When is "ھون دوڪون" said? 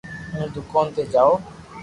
0.31-0.85